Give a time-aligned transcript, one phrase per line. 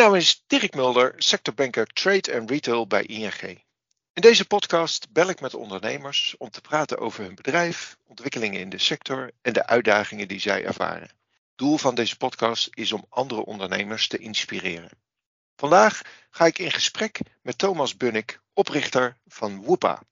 [0.00, 3.62] naam is Dirk Mulder, sectorbanker Trade en Retail bij ING.
[4.12, 8.68] In deze podcast bel ik met ondernemers om te praten over hun bedrijf, ontwikkelingen in
[8.68, 11.10] de sector en de uitdagingen die zij ervaren.
[11.56, 14.90] Doel van deze podcast is om andere ondernemers te inspireren.
[15.56, 20.02] Vandaag ga ik in gesprek met Thomas Bunnik, oprichter van Woepa.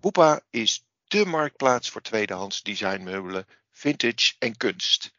[0.00, 5.14] Woepa is dé marktplaats voor tweedehands designmeubelen, vintage en kunst.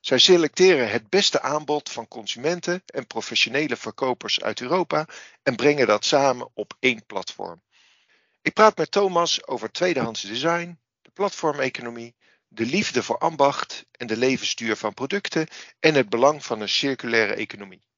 [0.00, 5.06] Zij selecteren het beste aanbod van consumenten en professionele verkopers uit Europa
[5.42, 7.62] en brengen dat samen op één platform.
[8.42, 12.14] Ik praat met Thomas over tweedehands design, de platformeconomie,
[12.48, 15.46] de liefde voor ambacht en de levensduur van producten
[15.80, 17.88] en het belang van een circulaire economie.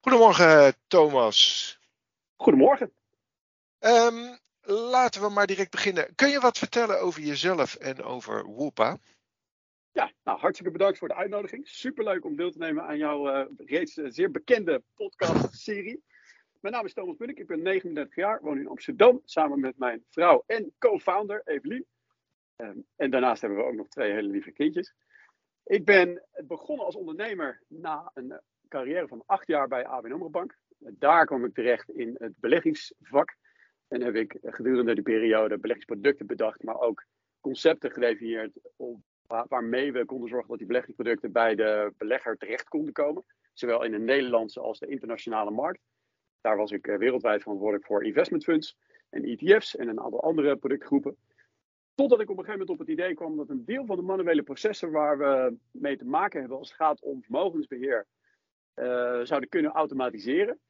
[0.00, 1.78] Goedemorgen Thomas.
[2.36, 2.92] Goedemorgen.
[3.80, 6.14] Um, laten we maar direct beginnen.
[6.14, 8.98] Kun je wat vertellen over jezelf en over Woepa?
[9.92, 11.68] Ja, nou, hartstikke bedankt voor de uitnodiging.
[11.68, 16.02] Superleuk om deel te nemen aan jouw uh, reeds uh, zeer bekende podcast-serie.
[16.60, 20.04] Mijn naam is Thomas Bunnik, ik ben 39 jaar, woon in Amsterdam samen met mijn
[20.10, 21.86] vrouw en co-founder Evelien.
[22.56, 24.94] Um, en daarnaast hebben we ook nog twee hele lieve kindjes.
[25.64, 28.36] Ik ben begonnen als ondernemer na een uh,
[28.68, 30.58] carrière van acht jaar bij ABN AMRO Bank.
[30.78, 33.36] Daar kwam ik terecht in het beleggingsvak.
[33.92, 37.04] En heb ik gedurende die periode beleggingsproducten bedacht, maar ook
[37.40, 38.52] concepten gedefinieerd
[39.26, 43.24] waarmee we konden zorgen dat die beleggingsproducten bij de belegger terecht konden komen.
[43.52, 45.80] Zowel in de Nederlandse als de internationale markt.
[46.40, 48.76] Daar was ik wereldwijd verantwoordelijk voor investment funds
[49.10, 51.16] en ETF's en een aantal andere productgroepen.
[51.94, 54.02] Totdat ik op een gegeven moment op het idee kwam dat een deel van de
[54.02, 58.06] manuele processen waar we mee te maken hebben als het gaat om vermogensbeheer,
[58.74, 60.60] uh, zouden kunnen automatiseren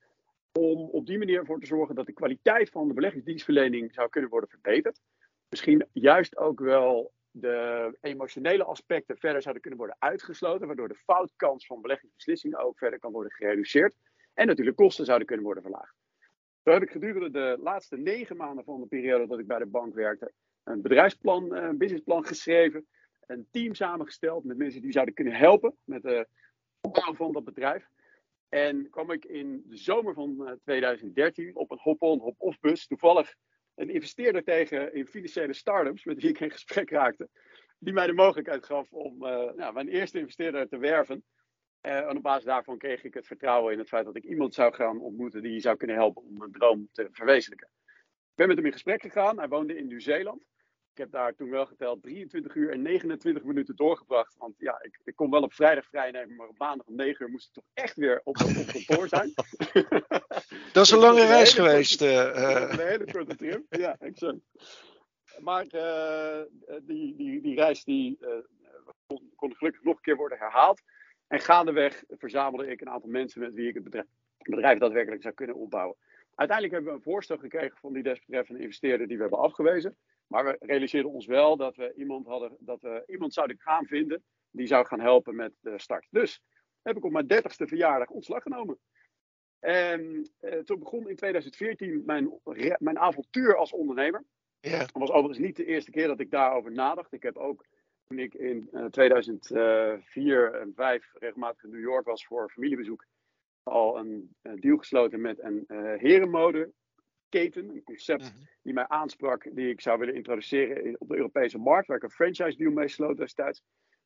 [0.52, 4.30] om op die manier ervoor te zorgen dat de kwaliteit van de beleggingsdienstverlening zou kunnen
[4.30, 5.00] worden verbeterd.
[5.48, 11.66] Misschien juist ook wel de emotionele aspecten verder zouden kunnen worden uitgesloten, waardoor de foutkans
[11.66, 13.96] van beleggingsbeslissingen ook verder kan worden gereduceerd.
[14.34, 15.94] En natuurlijk kosten zouden kunnen worden verlaagd.
[16.64, 19.66] Zo heb ik gedurende de laatste negen maanden van de periode dat ik bij de
[19.66, 20.32] bank werkte,
[20.64, 22.86] een bedrijfsplan, een businessplan geschreven,
[23.26, 26.26] een team samengesteld met mensen die zouden kunnen helpen met de
[26.80, 27.88] opbouw van dat bedrijf.
[28.54, 33.34] En kwam ik in de zomer van 2013 eh, op een hop-on, hop-off bus toevallig
[33.74, 37.28] een investeerder tegen in financiële start-ups met wie ik in gesprek raakte.
[37.78, 41.24] Die mij de mogelijkheid gaf om uh, mijn eerste investeerder te werven.
[41.82, 44.54] Uh, en op basis daarvan kreeg ik het vertrouwen in het feit dat ik iemand
[44.54, 47.68] zou gaan ontmoeten die zou kunnen helpen om mijn droom te verwezenlijken.
[47.86, 49.38] Ik ben met hem in gesprek gegaan.
[49.38, 50.44] Hij woonde in Nieuw-Zeeland.
[50.92, 54.36] Ik heb daar toen wel geteld 23 uur en 29 minuten doorgebracht.
[54.38, 57.24] Want ja, ik, ik kon wel op vrijdag vrij nemen, maar op maandag om 9
[57.24, 59.32] uur moest ik toch echt weer op, op kantoor zijn.
[60.72, 61.98] Dat is een lange reis geweest.
[61.98, 64.38] Korte, uh, een hele korte trip, ja, exact.
[65.38, 66.40] Maar uh,
[66.82, 68.28] die, die, die reis die, uh,
[69.06, 70.82] kon, kon, gelukkig nog een keer worden herhaald.
[71.26, 74.06] En gaandeweg verzamelde ik een aantal mensen met wie ik het bedrijf,
[74.38, 75.96] bedrijf daadwerkelijk zou kunnen opbouwen.
[76.34, 79.96] Uiteindelijk hebben we een voorstel gekregen van die desbetreffende investeerder die we hebben afgewezen.
[80.32, 84.22] Maar we realiseerden ons wel dat we iemand, hadden, dat we iemand zouden gaan vinden
[84.50, 86.06] die zou gaan helpen met de start.
[86.10, 86.42] Dus
[86.82, 88.78] heb ik op mijn dertigste verjaardag ontslag genomen.
[89.58, 92.40] En eh, toen begon in 2014 mijn,
[92.78, 94.24] mijn avontuur als ondernemer.
[94.60, 94.78] Ja.
[94.78, 97.12] Dat was overigens niet de eerste keer dat ik daarover nadacht.
[97.12, 97.66] Ik heb ook
[98.04, 103.06] toen ik in uh, 2004 en 2005 regelmatig in New York was voor familiebezoek,
[103.62, 106.72] al een, een deal gesloten met een uh, herenmode
[107.32, 108.48] keten, een concept -hmm.
[108.62, 112.10] die mij aansprak, die ik zou willen introduceren op de Europese markt, waar ik een
[112.10, 113.62] franchise deal mee sloot destijds.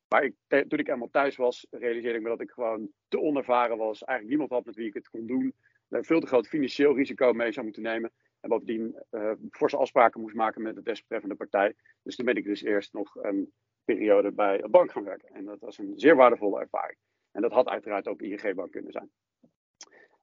[0.07, 3.77] Maar ik, toen ik eenmaal thuis was, realiseerde ik me dat ik gewoon te onervaren
[3.77, 4.03] was.
[4.03, 5.55] Eigenlijk niemand had met wie ik het kon doen.
[5.87, 8.11] Er veel te groot financieel risico mee zou moeten nemen.
[8.39, 11.73] En bovendien uh, forse afspraken moest maken met de desbetreffende partij.
[12.03, 13.51] Dus toen ben ik dus eerst nog een
[13.85, 15.29] periode bij een bank gaan werken.
[15.33, 16.97] En dat was een zeer waardevolle ervaring.
[17.31, 19.11] En dat had uiteraard ook ING-bank kunnen zijn.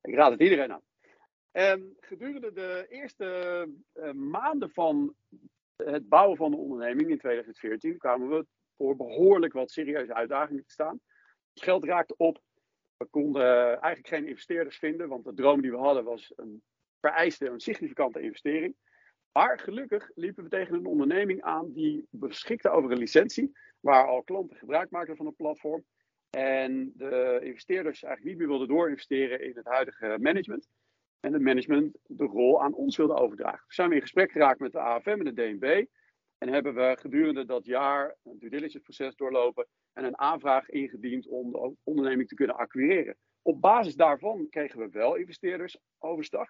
[0.02, 0.82] Ik raad het iedereen aan.
[1.54, 5.14] En gedurende de eerste uh, maanden van
[5.76, 8.46] het bouwen van de onderneming in 2014 kwamen we
[8.76, 11.00] voor behoorlijk wat serieuze uitdagingen te staan.
[11.52, 12.40] Het geld raakte op.
[12.96, 16.62] We konden eigenlijk geen investeerders vinden, want de droom die we hadden was een
[17.00, 18.76] vereiste een significante investering.
[19.32, 24.22] Maar gelukkig liepen we tegen een onderneming aan die beschikte over een licentie, waar al
[24.22, 25.84] klanten gebruik maakten van het platform.
[26.30, 30.68] En de investeerders eigenlijk niet meer wilden doorinvesteren in het huidige management
[31.24, 33.64] en het management de rol aan ons wilde overdragen.
[33.66, 35.84] We zijn in gesprek geraakt met de AFM en de DNB.
[36.38, 41.28] En hebben we gedurende dat jaar een due diligence proces doorlopen en een aanvraag ingediend
[41.28, 43.16] om de onderneming te kunnen acquireren.
[43.42, 46.48] Op basis daarvan kregen we wel investeerders overstag.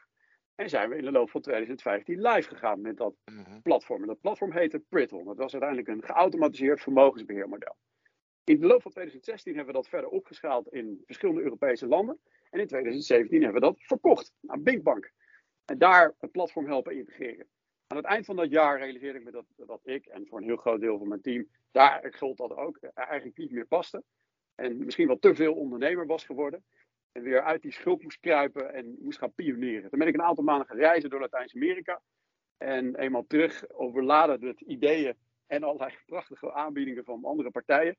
[0.54, 3.60] En zijn we in de loop van 2015 live gegaan met dat Mhm.
[3.62, 4.00] platform.
[4.00, 5.24] En dat platform heette Prittle.
[5.24, 7.76] Dat was uiteindelijk een geautomatiseerd vermogensbeheermodel.
[8.44, 12.18] In de loop van 2016 hebben we dat verder opgeschaald in verschillende Europese landen.
[12.50, 15.12] En in 2017 hebben we dat verkocht aan Binkbank.
[15.64, 17.46] En daar het platform helpen integreren.
[17.86, 20.44] Aan het eind van dat jaar realiseerde ik me dat, dat ik, en voor een
[20.44, 24.02] heel groot deel van mijn team, daar gold dat ook, eigenlijk niet meer paste.
[24.54, 26.64] En misschien wel te veel ondernemer was geworden.
[27.12, 29.90] En weer uit die schulp moest kruipen en moest gaan pionieren.
[29.90, 32.02] Toen ben ik een aantal maanden gaan reizen door Latijns-Amerika.
[32.56, 37.96] En eenmaal terug overladen met ideeën en allerlei prachtige aanbiedingen van andere partijen.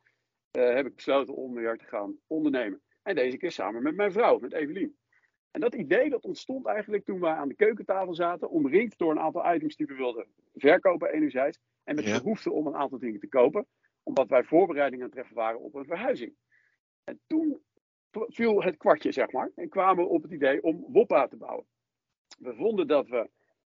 [0.56, 2.82] Eh, heb ik besloten om weer te gaan ondernemen.
[3.04, 4.98] En deze keer samen met mijn vrouw, met Evelien.
[5.52, 9.20] En dat idee dat ontstond eigenlijk toen we aan de keukentafel zaten, omringd door een
[9.20, 11.60] aantal items die we wilden verkopen enerzijds.
[11.84, 12.18] En met Ja.
[12.18, 13.66] behoefte om een aantal dingen te kopen,
[14.04, 16.36] omdat wij voorbereidingen aan het treffen waren op een verhuizing.
[17.04, 17.62] En toen
[18.12, 21.66] viel het kwartje, zeg maar, en kwamen we op het idee om Woppa te bouwen.
[22.40, 23.30] We vonden dat we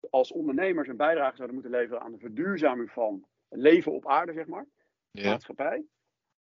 [0.10, 4.48] als ondernemers een bijdrage zouden moeten leveren aan de verduurzaming van leven op aarde, zeg
[4.48, 4.66] maar
[5.12, 5.30] Ja.
[5.30, 5.86] maatschappij.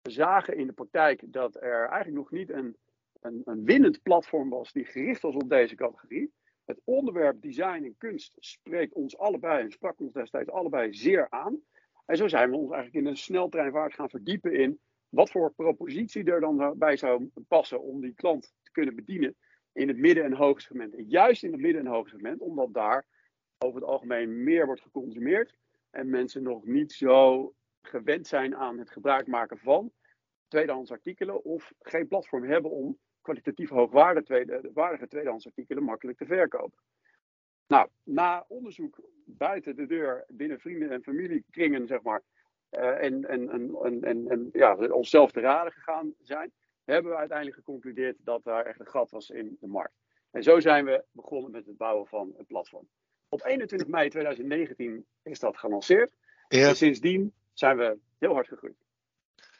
[0.05, 2.77] We zagen in de praktijk dat er eigenlijk nog niet een,
[3.21, 6.33] een, een winnend platform was die gericht was op deze categorie.
[6.65, 11.59] Het onderwerp design en kunst spreekt ons allebei en sprak ons destijds allebei zeer aan.
[12.05, 14.79] En zo zijn we ons eigenlijk in een sneltreinvaart gaan verdiepen in
[15.09, 19.35] wat voor propositie er dan bij zou passen om die klant te kunnen bedienen
[19.73, 20.95] in het midden- en hoge segment.
[20.95, 23.05] En juist in het midden- en hoge segment, omdat daar
[23.57, 25.55] over het algemeen meer wordt geconsumeerd
[25.89, 27.53] en mensen nog niet zo
[27.85, 29.91] gewend zijn aan het gebruik maken van
[30.47, 36.79] tweedehands artikelen of geen platform hebben om kwalitatief hoogwaardige tweede, tweedehands artikelen makkelijk te verkopen.
[37.67, 42.21] Nou, na onderzoek buiten de deur, binnen vrienden en familiekringen, zeg maar,
[42.69, 46.51] eh, en, en, en, en, en, ja, onszelf te raden gegaan zijn,
[46.83, 49.93] hebben we uiteindelijk geconcludeerd dat daar echt een gat was in de markt.
[50.31, 52.87] En zo zijn we begonnen met het bouwen van het platform.
[53.29, 56.15] Op 21 mei 2019 is dat gelanceerd.
[56.47, 56.67] Ja.
[56.67, 58.85] En sindsdien zijn we heel hard gegroeid.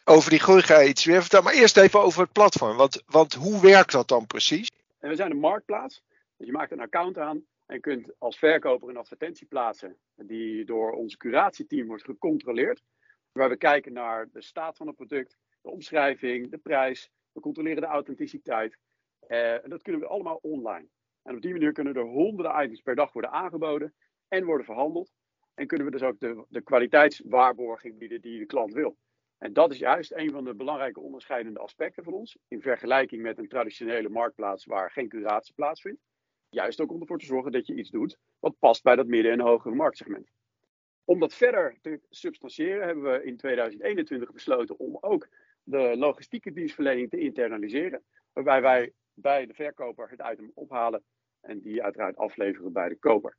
[0.04, 1.46] Over die groei ga je iets weer vertellen.
[1.46, 2.78] Maar eerst even over het platform.
[2.78, 4.72] Want, want hoe werkt dat dan precies?
[5.00, 6.04] En we zijn een marktplaats.
[6.38, 10.92] Dus je maakt een account aan en kunt als verkoper een advertentie plaatsen die door
[10.92, 12.84] ons curatieteam wordt gecontroleerd.
[13.32, 17.10] Waar we kijken naar de staat van het product, de omschrijving, de prijs.
[17.32, 18.78] We controleren de authenticiteit.
[19.20, 20.88] Eh, en dat kunnen we allemaal online.
[21.24, 23.94] En op die manier kunnen er honderden items per dag worden aangeboden
[24.28, 25.12] en worden verhandeld.
[25.56, 28.98] En kunnen we dus ook de, de kwaliteitswaarborging bieden die de klant wil.
[29.38, 32.38] En dat is juist een van de belangrijke onderscheidende aspecten van ons.
[32.48, 36.02] In vergelijking met een traditionele marktplaats waar geen curatie plaatsvindt.
[36.50, 39.32] Juist ook om ervoor te zorgen dat je iets doet wat past bij dat midden-
[39.32, 40.32] en hogere marktsegment.
[41.04, 45.28] Om dat verder te substantiëren hebben we in 2021 besloten om ook
[45.64, 48.04] de logistieke dienstverlening te internaliseren.
[48.34, 51.04] Waarbij wij bij de verkoper het item ophalen
[51.42, 53.38] en die uiteraard afleveren bij de koper.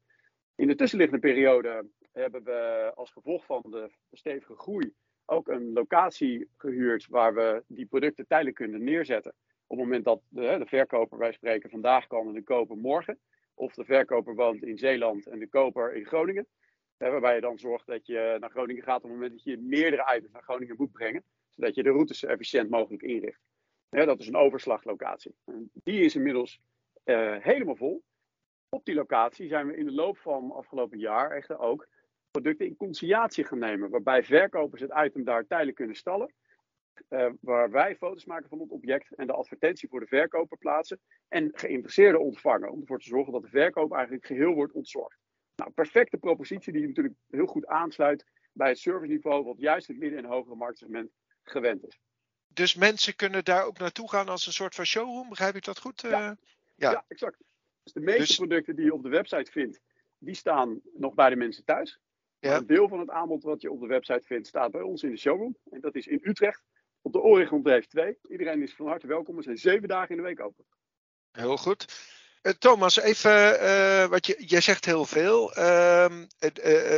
[0.55, 1.87] In de tussenliggende periode
[2.21, 4.95] hebben we als gevolg van de stevige groei
[5.27, 9.35] ook een locatie gehuurd waar we die producten tijdelijk kunnen neerzetten.
[9.67, 13.19] Op het moment dat de, de verkoper, wij spreken vandaag kan en de koper morgen.
[13.55, 16.47] Of de verkoper woont in Zeeland en de koper in Groningen.
[16.97, 19.59] Eh, waarbij je dan zorgt dat je naar Groningen gaat op het moment dat je
[19.59, 21.25] meerdere items naar Groningen moet brengen.
[21.55, 23.41] Zodat je de routes zo efficiënt mogelijk inricht.
[23.89, 25.35] Dat is een overslaglocatie.
[25.45, 26.61] En die is inmiddels
[27.05, 28.03] uh, helemaal vol.
[28.69, 31.88] Op die locatie zijn we in de loop van afgelopen jaar echter ook
[32.40, 33.90] producten in conciliatie gaan nemen.
[33.90, 36.33] Waarbij verkopers het item daar tijdelijk kunnen stallen.
[37.09, 41.00] Uh, waar wij foto's maken van het object en de advertentie voor de verkoper plaatsen.
[41.28, 42.71] En geïnteresseerden ontvangen.
[42.71, 45.19] Om ervoor te zorgen dat de verkoop eigenlijk geheel wordt ontzorgd.
[45.57, 49.45] Nou, perfecte propositie die natuurlijk heel goed aansluit bij het serviceniveau.
[49.45, 51.11] Wat juist het midden- en hogere marktsegment
[51.45, 51.99] gewend is.
[52.49, 55.78] Dus mensen kunnen daar ook naartoe gaan als een soort van showroom, begrijp ik dat
[55.78, 56.00] goed?
[56.00, 56.37] Ja, uh,
[56.75, 56.90] ja.
[56.90, 57.38] ja exact.
[57.83, 58.37] Dus de meeste dus...
[58.37, 59.81] producten die je op de website vindt,
[60.19, 62.00] die staan nog bij de mensen thuis.
[62.38, 62.57] Ja.
[62.57, 65.11] Een deel van het aanbod wat je op de website vindt, staat bij ons in
[65.11, 65.57] de showroom.
[65.71, 66.62] En dat is in Utrecht,
[67.02, 68.19] op de Origon Dreef 2.
[68.28, 69.37] Iedereen is van harte welkom.
[69.37, 70.64] We zijn zeven dagen in de week open.
[71.33, 72.14] Heel goed.
[72.47, 75.59] Uh, Thomas, even, uh, wat je, jij zegt heel veel.
[75.59, 76.07] Uh,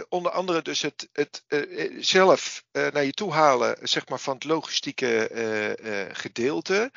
[0.08, 4.44] onder andere dus het, het eh, zelf naar je toe halen zeg maar, van het
[4.44, 6.90] logistieke eh, gedeelte.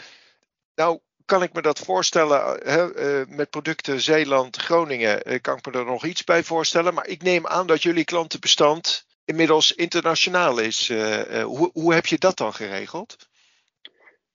[0.75, 0.99] Nou,
[1.31, 6.05] kan ik me dat voorstellen hè, met producten Zeeland, Groningen, kan ik me er nog
[6.05, 6.93] iets bij voorstellen.
[6.93, 10.89] Maar ik neem aan dat jullie klantenbestand inmiddels internationaal is.
[10.89, 13.29] Uh, hoe, hoe heb je dat dan geregeld?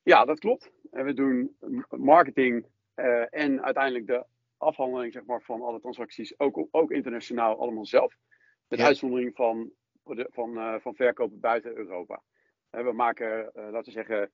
[0.02, 0.70] Ja, dat klopt.
[0.90, 1.56] En we doen
[1.88, 2.66] marketing
[3.30, 4.24] en uiteindelijk de
[4.56, 8.14] afhandeling zeg maar, van alle transacties ook, ook internationaal allemaal zelf.
[8.68, 8.84] Met ja.
[8.84, 9.70] uitzondering van,
[10.04, 12.22] van, van verkopen buiten Europa.
[12.70, 14.30] We maken, laten we zeggen,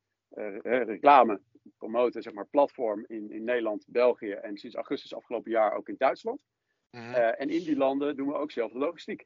[0.63, 1.41] reclame,
[1.79, 5.95] promoten, zeg maar, platform in, in Nederland, België en sinds augustus afgelopen jaar ook in
[5.99, 6.45] Duitsland.
[6.91, 7.15] Mhm.
[7.15, 9.25] en in die landen doen we ook zelf de logistiek.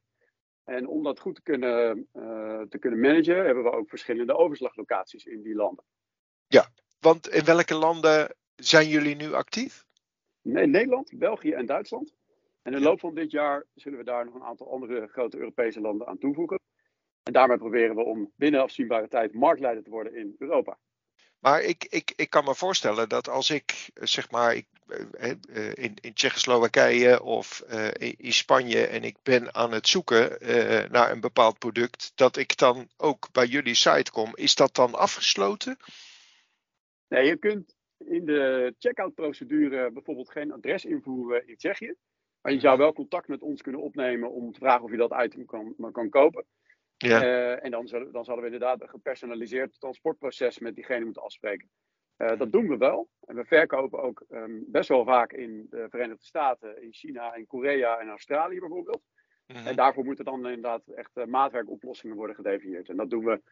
[0.65, 2.09] En om dat goed te kunnen,
[2.69, 5.85] te kunnen managen, hebben we ook verschillende overslaglocaties in die landen.
[6.47, 6.71] Ja,
[7.01, 9.85] want in welke landen zijn jullie nu actief?
[10.43, 12.15] In Nederland, België en Duitsland.
[12.63, 15.39] En in de loop van dit jaar zullen we daar nog een aantal andere grote
[15.39, 16.61] Europese landen aan toevoegen.
[17.23, 20.79] En daarmee proberen we om binnen afzienbare tijd marktleider te worden in Europa.
[21.47, 25.85] Maar ik, ik, ik kan me voorstellen dat als ik, zeg maar, ik, eh, eh,
[25.85, 31.11] in, in Tsjechoslowakije of uh, in Spanje en ik ben aan het zoeken uh, naar
[31.11, 34.31] een bepaald product, dat ik dan ook bij jullie site kom.
[34.35, 35.77] Is dat dan afgesloten?
[37.09, 41.95] Nee, je kunt in de checkout procedure bijvoorbeeld geen adres invoeren in Tsjechië.
[42.41, 45.23] Maar je zou wel contact met ons kunnen opnemen om te vragen of je dat
[45.23, 46.45] item kan, kan kopen.
[46.97, 47.23] Ja.
[47.23, 51.69] Uh, en dan, zullen, dan zouden we inderdaad een gepersonaliseerd transportproces met diegene moeten afspreken.
[52.19, 53.09] Uh, dat doen we wel.
[53.25, 57.47] En we verkopen ook um, best wel vaak in de Verenigde Staten, in China, in
[57.47, 59.03] Korea en Australië bijvoorbeeld.
[59.47, 59.67] -hmm.
[59.67, 62.89] En daarvoor moeten dan inderdaad echt uh, maatwerkoplossingen worden gedefinieerd.
[62.89, 63.43] En dat doen we,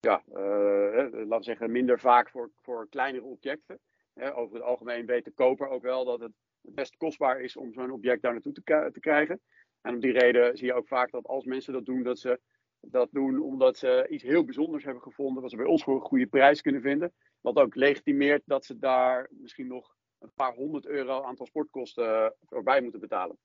[0.00, 3.80] ja, laten we zeggen, minder vaak voor, voor kleinere objecten.
[4.14, 7.90] over het algemeen weet de koper ook wel dat het best kostbaar is om zo'n
[7.90, 9.40] object daar naartoe te, te krijgen.
[9.80, 12.40] En om die reden zie je ook vaak dat als mensen dat doen, dat ze
[12.80, 16.00] dat doen omdat ze iets heel bijzonders hebben gevonden, wat ze bij ons voor een
[16.00, 17.12] goede prijs kunnen vinden.
[17.40, 22.80] Wat ook legitimeert dat ze daar misschien nog een paar honderd euro aan transportkosten voorbij
[22.80, 23.38] moeten betalen.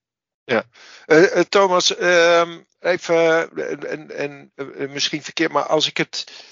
[0.45, 0.63] Ja,
[1.07, 3.49] uh, uh, Thomas, uh, even,
[4.09, 4.51] en, en
[4.91, 6.43] misschien verkeerd, maar als ik het,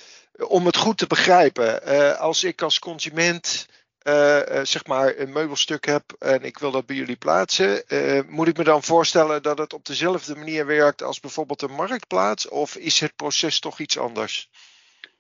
[0.47, 1.83] om het goed te begrijpen,
[2.17, 3.67] als ik als consument
[4.08, 8.48] uh, zeg maar een meubelstuk heb en ik wil dat bij jullie plaatsen, uh, moet
[8.48, 12.50] ik me dan voorstellen dat het op dezelfde manier werkt als bijvoorbeeld een marktplaats?
[12.50, 14.50] Of is het proces toch iets anders?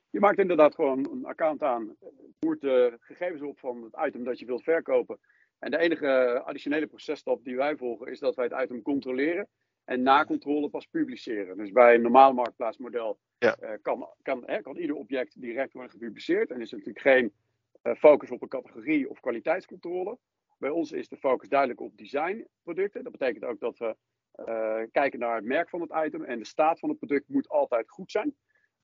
[0.09, 1.95] Je maakt inderdaad gewoon een account aan,
[2.39, 5.19] voert de gegevens op van het item dat je wilt verkopen.
[5.59, 9.47] En de enige additionele processtap die wij volgen is dat wij het item controleren
[9.85, 11.57] en na controle pas publiceren.
[11.57, 13.57] Dus bij een normaal marktplaatsmodel ja.
[13.61, 17.33] uh, kan, kan, hè, kan ieder object direct worden gepubliceerd en is er natuurlijk geen
[17.97, 20.17] focus op een categorie of kwaliteitscontrole.
[20.57, 23.03] Bij ons is de focus duidelijk op designproducten.
[23.03, 23.95] Dat betekent ook dat we
[24.35, 27.49] uh, kijken naar het merk van het item en de staat van het product moet
[27.49, 28.35] altijd goed zijn.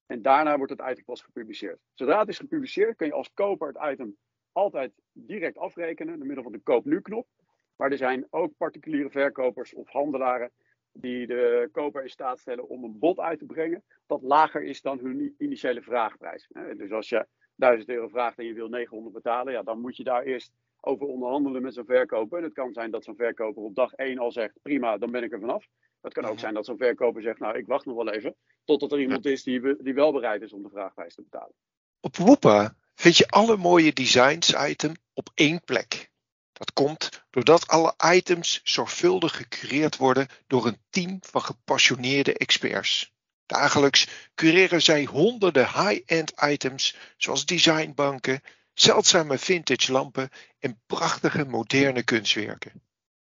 [0.05, 1.79] En daarna wordt het item pas gepubliceerd.
[1.93, 4.17] Zodra het is gepubliceerd kun je als koper het item
[4.51, 7.27] altijd direct afrekenen door middel van de koop nu knop.
[7.75, 10.51] Maar er zijn ook particuliere verkopers of handelaren
[10.91, 14.81] die de koper in staat stellen om een bod uit te brengen dat lager is
[14.81, 16.49] dan hun initiële vraagprijs.
[16.77, 17.27] Dus als je
[17.57, 21.07] 1000 euro vraagt en je wil 900 betalen, ja, dan moet je daar eerst over
[21.07, 22.37] onderhandelen met zo'n verkoper.
[22.37, 25.23] En het kan zijn dat zo'n verkoper op dag 1 al zegt: prima, dan ben
[25.23, 25.67] ik er vanaf.
[26.01, 26.39] Het kan ook mhm.
[26.39, 28.35] zijn dat zo'n verkoper zegt: nou, ik wacht nog wel even.
[28.65, 31.53] Totdat er iemand is die, die wel bereid is om de vraagprijs te betalen.
[31.99, 36.11] Op Woepa vind je alle mooie designs item op één plek.
[36.53, 43.15] Dat komt doordat alle items zorgvuldig gecureerd worden door een team van gepassioneerde experts.
[43.47, 48.41] Dagelijks cureren zij honderden high-end items zoals designbanken,
[48.73, 52.81] zeldzame vintage lampen en prachtige moderne kunstwerken.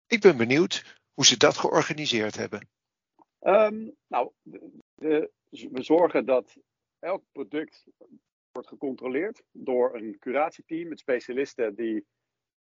[0.07, 2.69] Ik ben benieuwd hoe ze dat georganiseerd hebben.
[3.41, 4.31] Um, nou,
[4.95, 6.57] we zorgen dat
[6.99, 7.85] elk product
[8.53, 12.07] wordt gecontroleerd door een curatieteam met specialisten die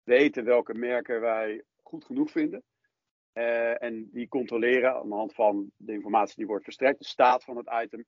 [0.03, 2.63] weten welke merken wij goed genoeg vinden.
[3.39, 7.43] Uh, en die controleren aan de hand van de informatie die wordt verstrekt, de staat
[7.43, 8.05] van het item.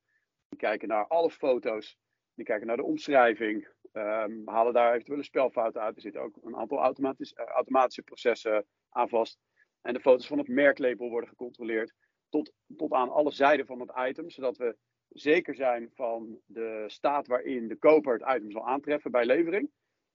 [0.48, 1.98] Die kijken naar alle foto's,
[2.34, 5.96] die kijken naar de omschrijving, um, halen daar eventuele spelfouten uit.
[5.96, 9.38] Er zitten ook een aantal automatisch, uh, automatische processen aan vast.
[9.80, 11.92] En de foto's van het merklabel worden gecontroleerd
[12.28, 14.76] tot, tot aan alle zijden van het item, zodat we
[15.08, 19.70] zeker zijn van de staat waarin de koper het item zal aantreffen bij levering.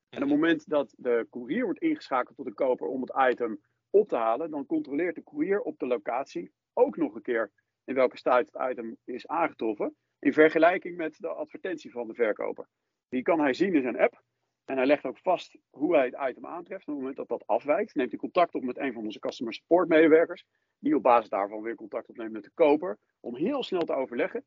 [0.10, 3.60] En op het moment dat de courier wordt ingeschakeld tot de koper om het item
[4.00, 7.52] op te halen, dan controleert de courier op de locatie ook nog een keer
[7.88, 9.96] in welke staat het item is aangetroffen.
[10.20, 12.68] In vergelijking met de advertentie van de verkoper.
[13.10, 14.22] Die kan hij zien in zijn app.
[14.66, 16.82] En hij legt ook vast hoe hij het item aantreft.
[16.82, 19.54] Op het moment dat dat afwijkt, neemt hij contact op met een van onze customer
[19.54, 20.46] support medewerkers.
[20.80, 22.98] Die op basis daarvan weer contact opneemt met de koper.
[23.20, 24.46] Om heel snel te overleggen.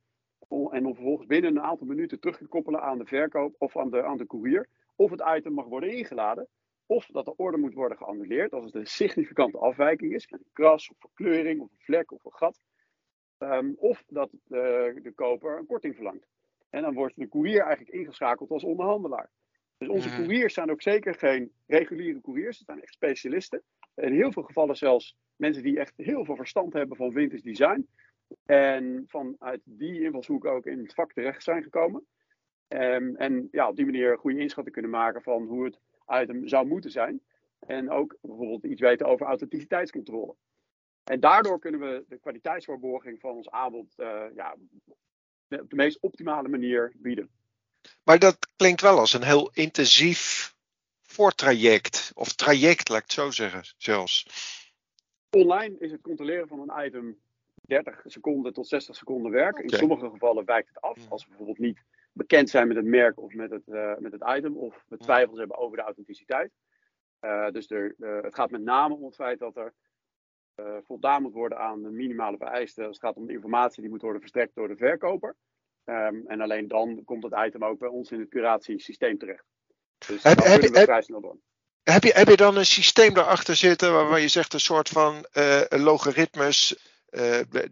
[0.48, 3.90] En om vervolgens binnen een aantal minuten terug te koppelen aan de verkoop of aan
[3.90, 4.68] de, aan de courier.
[4.96, 6.48] Of het item mag worden ingeladen.
[6.90, 10.90] Of dat de order moet worden geannuleerd als het een significante afwijking is, een kras
[10.90, 12.60] of verkleuring of een vlek of een gat.
[13.38, 16.26] Um, of dat de, de, koper een korting verlangt.
[16.70, 19.30] En dan wordt de courier eigenlijk ingeschakeld als onderhandelaar.
[19.78, 23.62] Dus onze couriers zijn ook zeker geen reguliere couriers, het zijn echt specialisten.
[23.94, 27.88] In heel veel gevallen zelfs mensen die echt heel veel verstand hebben van vintage design.
[28.44, 32.06] En vanuit die invalshoek ook in het vak terecht zijn gekomen.
[32.68, 35.78] Um, en ja, op die manier een goede inschatting kunnen maken van hoe het
[36.10, 37.20] item zou moeten zijn.
[37.58, 40.34] En ook bijvoorbeeld iets weten over authenticiteitscontrole.
[41.04, 43.94] En daardoor kunnen we de kwaliteitswaarborging van ons aanbod
[44.34, 44.56] ja,
[45.48, 47.30] op de meest optimale manier bieden.
[48.04, 50.54] Maar dat klinkt wel als een heel intensief
[51.02, 52.12] voortraject.
[52.14, 54.26] Of traject, laat ik het zo zeggen, zelfs.
[55.30, 57.18] Online is het controleren van een item
[57.54, 59.58] 30 seconden tot 60 seconden werk.
[59.58, 60.98] In sommige gevallen wijkt het af.
[61.08, 61.78] Als we bijvoorbeeld niet
[62.12, 64.56] bekend zijn met het merk of met het, uh, met het item.
[64.56, 66.52] Of we twijfels hebben over de authenticiteit.
[67.20, 69.74] Uh, dus er, uh, het gaat met name om het feit dat er
[70.86, 72.84] voldaan moet worden aan de minimale vereisten.
[72.84, 75.36] Het gaat om de informatie die moet worden verstrekt door de verkoper.
[75.84, 79.44] Um, en alleen dan komt het item ook bij ons in het curatiesysteem terecht.
[80.06, 81.36] Dus heb, heb, je, vrij snel door.
[81.82, 85.26] Heb je, heb je dan een systeem daarachter zitten waarvan je zegt een soort van
[85.32, 86.89] uh, logaritmes,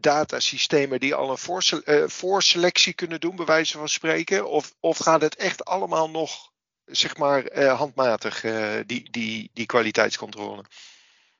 [0.00, 4.49] datasystemen die al een uh, voorselectie kunnen doen, bij wijze van spreken?
[4.49, 6.52] Of, of gaat het echt allemaal nog,
[6.85, 8.40] zeg maar, handmatig,
[8.87, 10.64] die, die, die kwaliteitscontrole?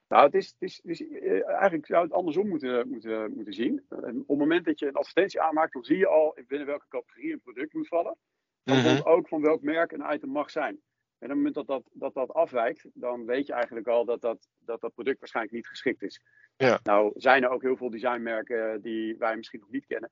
[0.09, 1.02] Nou, het is, het is, het is,
[1.47, 3.85] eigenlijk zou het andersom moeten, moeten, moeten zien.
[3.90, 7.33] op het moment dat je een advertentie aanmaakt, dan zie je al binnen welke categorie
[7.33, 8.17] een product moet vallen.
[8.64, 10.81] Dan mm ook van welk merk een item mag zijn.
[11.18, 14.20] En op het moment dat dat, dat, dat afwijkt, dan weet je eigenlijk al dat
[14.20, 16.20] dat, dat dat product waarschijnlijk niet geschikt is.
[16.56, 16.80] Ja.
[16.82, 20.10] Nou zijn er ook heel veel designmerken die wij misschien nog niet kennen.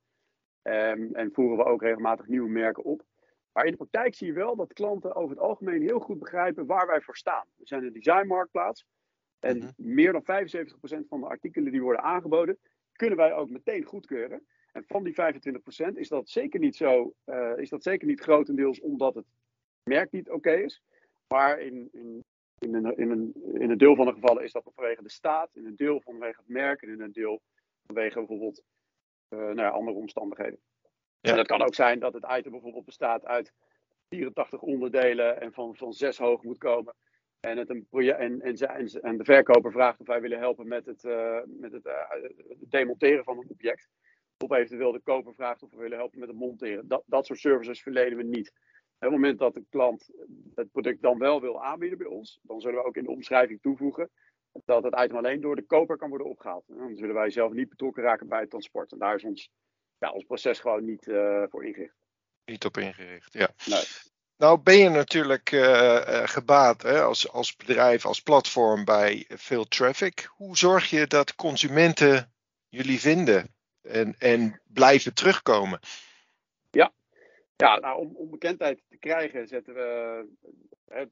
[0.63, 3.05] Um, en voeren we ook regelmatig nieuwe merken op.
[3.53, 6.67] Maar in de praktijk zie je wel dat klanten over het algemeen heel goed begrijpen
[6.67, 7.47] waar wij voor staan.
[7.57, 8.87] We zijn een designmarktplaats.
[9.39, 9.71] En mhm.
[9.77, 10.47] meer dan
[11.05, 12.59] 75% van de artikelen die worden aangeboden,
[12.93, 14.47] kunnen wij ook meteen goedkeuren.
[14.73, 18.81] En van die 25% is dat zeker niet zo, uh, is dat zeker niet grotendeels
[18.81, 19.27] omdat het
[19.83, 20.83] merk niet oké is.
[21.29, 22.25] Maar in, in,
[22.59, 25.51] in, een, in, een, in een deel van de gevallen is dat vanwege de staat,
[25.55, 27.41] in een deel vanwege het merk en in een deel
[27.87, 28.63] vanwege bijvoorbeeld
[29.29, 30.59] uh, nou ja, andere omstandigheden.
[31.21, 31.31] Ja.
[31.31, 33.53] En dat kan ook zijn dat het item bijvoorbeeld bestaat uit
[34.09, 36.95] 84 onderdelen en van, van 6 hoog moet komen.
[37.41, 41.05] En, het een en, en, en, de verkoper vraagt of wij willen helpen met het,
[41.05, 42.11] uh, met het, uh,
[42.49, 43.89] het demonteren van een object.
[44.45, 46.89] Of eventueel de koper vraagt of we willen helpen met het monteren.
[46.89, 48.53] Dat, dat soort services verlenen we niet.
[48.97, 50.11] Op het moment dat de klant
[50.55, 53.61] het product dan wel wil aanbieden bij ons, dan zullen we ook in de omschrijving
[53.61, 54.11] toevoegen
[54.65, 56.65] dat het item alleen door de koper kan worden opgehaald.
[56.67, 58.93] dan zullen wij zelf niet betrokken raken bij het transport.
[58.93, 59.51] En daar is ons,
[59.99, 61.95] ja, ons proces gewoon niet uh, voor ingericht.
[62.45, 63.51] Niet op ingericht, ja.
[63.67, 63.85] Nee.
[64.37, 70.29] Nou ben je natuurlijk uh, gebaat hè, als, als bedrijf, als platform bij veel traffic.
[70.31, 72.33] Hoe zorg je dat consumenten
[72.69, 75.81] jullie vinden en, en blijven terugkomen?
[77.57, 80.25] Ja, nou, om, om bekendheid te krijgen zetten we
[80.89, 81.07] uh,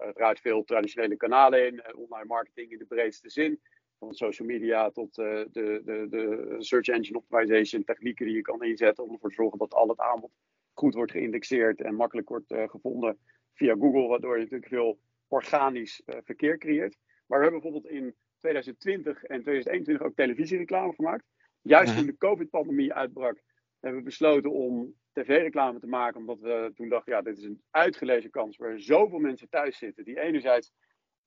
[0.00, 1.96] uiteraard veel traditionele kanalen in.
[1.96, 3.60] Online marketing in de breedste zin.
[3.98, 9.04] Van social media tot de, de, de search engine optimization technieken die je kan inzetten.
[9.04, 10.30] Om ervoor te zorgen dat al het aanbod
[10.72, 13.18] goed wordt geïndexeerd en makkelijk wordt uh, gevonden
[13.54, 16.96] via Google, waardoor je natuurlijk veel organisch uh, verkeer creëert.
[17.26, 21.24] Maar we hebben bijvoorbeeld in 2020 en 2021 ook televisiereclame gemaakt.
[21.62, 21.98] Juist mhm.
[21.98, 23.42] toen de COVID-pandemie uitbrak,
[23.80, 26.20] hebben we besloten om tv-reclame te maken.
[26.20, 30.04] Omdat we toen dachten, ja, dit is een uitgelezen kans waar zoveel mensen thuis zitten.
[30.04, 30.72] Die enerzijds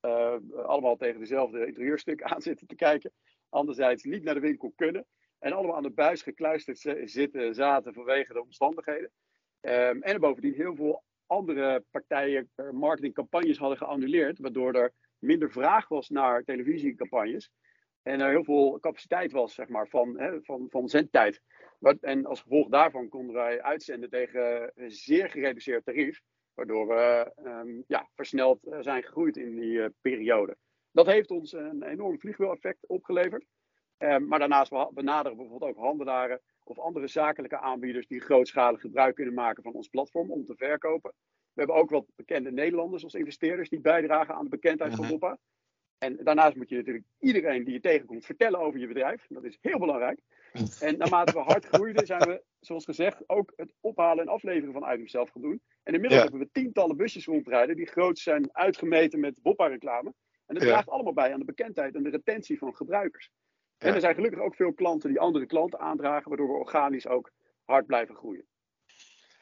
[0.02, 3.12] uh, allemaal tegen dezelfde interieurstuk aan zitten te kijken.
[3.48, 5.06] Anderzijds niet naar de winkel kunnen.
[5.38, 9.10] En allemaal aan de buis gekluisterd zitten, zaten vanwege de omstandigheden.
[9.60, 15.88] Um, en bovendien heel veel andere partijen uh, marketingcampagnes hadden geannuleerd, waardoor er minder vraag
[15.88, 17.50] was naar televisiecampagnes.
[18.02, 21.42] En er heel veel capaciteit was, zeg maar, van, hè, van, van zendtijd.
[22.00, 26.20] En als gevolg daarvan konden wij uitzenden tegen een zeer gereduceerd tarief.
[26.54, 30.56] Waardoor we um, ja, versneld eh, zijn gegroeid in die uh, periode.
[30.92, 33.46] Dat heeft ons een enorm vliegwiel-effect opgeleverd.
[33.98, 39.14] Um, maar daarnaast benaderen we bijvoorbeeld ook handelaren of andere zakelijke aanbieders die grootschalig gebruik
[39.14, 41.12] kunnen maken van ons platform om te verkopen.
[41.52, 45.38] We hebben ook wat bekende Nederlanders als investeerders die bijdragen aan de bekendheid van Hoppa.
[45.98, 49.26] En daarnaast moet je natuurlijk iedereen die je tegenkomt vertellen over je bedrijf.
[49.28, 50.20] Dat is heel belangrijk.
[50.80, 54.92] En naarmate we hard groeiden, zijn we, zoals gezegd, ook het ophalen en afleveren van
[54.92, 55.60] items zelf gaan doen.
[55.82, 60.14] En inmiddels hebben we tientallen busjes rondrijden die groot zijn uitgemeten met Boppa-reclame.
[60.46, 63.30] En dat draagt allemaal bij aan de bekendheid en de retentie van gebruikers.
[63.78, 67.30] En er zijn gelukkig ook veel klanten die andere klanten aandragen, waardoor we organisch ook
[67.64, 68.46] hard blijven groeien.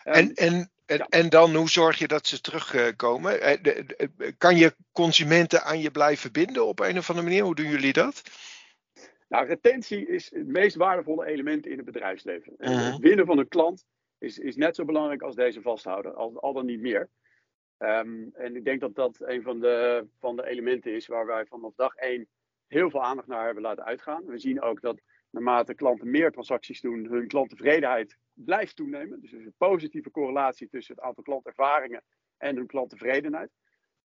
[0.02, 3.40] En, en, en, en dan, hoe zorg je dat ze terugkomen?
[3.40, 7.44] Eh, kan je consumenten aan je blijven binden op een of andere manier?
[7.44, 8.22] Hoe doen jullie dat?
[9.28, 12.54] Nou, retentie is het meest waardevolle element in het bedrijfsleven.
[12.58, 12.92] En mhm.
[12.92, 13.84] het winnen van een klant
[14.18, 17.08] is, is net zo belangrijk als deze vasthouden, al, al dan niet meer.
[17.78, 21.46] Um, en ik denk dat dat een van de, van de elementen is waar wij
[21.46, 22.28] vanaf dag één
[22.66, 24.24] heel veel aandacht naar hebben laten uitgaan.
[24.26, 29.20] We zien ook dat naarmate klanten meer transacties doen, hun klanttevredenheid blijft toenemen.
[29.20, 32.02] Dus er is een positieve correlatie tussen het aantal klantervaringen
[32.36, 33.50] en hun klanttevredenheid.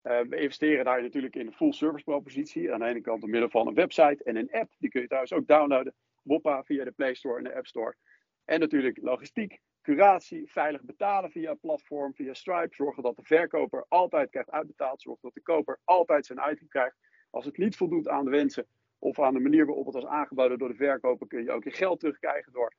[0.03, 2.73] Uh, we investeren daar natuurlijk in een full service propositie.
[2.73, 4.73] Aan de ene kant door middel van een website en een app.
[4.79, 5.95] Die kun je trouwens ook downloaden.
[6.23, 7.97] Woppa via de Play Store en de App Store.
[8.45, 12.75] En natuurlijk logistiek, curatie, veilig betalen via een platform, via Stripe.
[12.75, 15.03] Zorgen dat de verkoper altijd krijgt uitbetaald.
[15.03, 16.97] Zorgen dat de koper altijd zijn item krijgt.
[17.31, 18.67] Als het niet voldoet aan de wensen
[18.99, 21.71] of aan de manier waarop het was aangeboden door de verkoper, kun je ook je
[21.71, 22.75] geld terugkrijgen door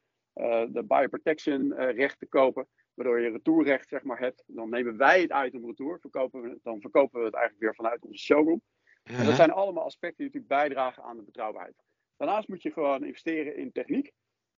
[0.72, 2.68] de buyer protection uh, recht te kopen.
[2.94, 4.44] Waardoor je retourrecht zeg maar, hebt.
[4.48, 6.00] Dan nemen wij het item retour.
[6.00, 8.62] Verkopen we, dan verkopen we het eigenlijk weer vanuit onze showroom.
[9.04, 11.76] En dat zijn allemaal aspecten die natuurlijk bijdragen aan de betrouwbaarheid.
[12.18, 14.12] Daarnaast moet je gewoon investeren in techniek.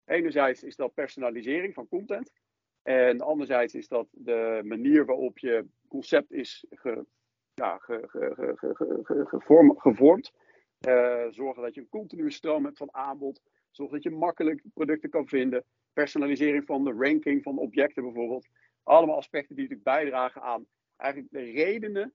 [0.05, 2.31] Enerzijds is dat personalisering van content.
[2.81, 7.05] En anderzijds is dat de manier waarop je concept is ge,
[7.53, 10.31] ja, ge, ge, gevorm, gevormd.
[10.87, 13.41] Uh, zorgen dat je een continue stroom hebt van aanbod.
[13.77, 15.63] Zorg dat je makkelijk producten kan vinden.
[15.93, 18.47] Personalisering van de ranking van objecten bijvoorbeeld.
[18.83, 22.13] Allemaal aspecten die natuurlijk bijdragen aan eigenlijk de redenen